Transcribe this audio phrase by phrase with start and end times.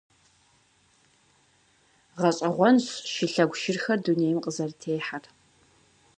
[2.19, 5.23] Гъэщӏэгъуэнщ шылъэгу шырхэр дунейм къызэрытехьэр.